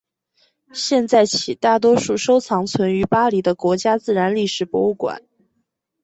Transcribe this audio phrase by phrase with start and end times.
[0.73, 5.21] 现在起大多数收藏存于巴黎的国家自然历史博物馆。